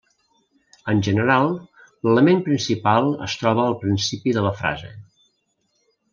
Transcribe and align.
En 0.93 1.01
general 1.07 1.51
l'element 2.09 2.41
principal 2.47 3.11
es 3.27 3.37
troba 3.43 3.67
al 3.67 3.77
principi 3.85 4.35
de 4.39 4.47
la 4.47 4.55
frase. 4.63 4.91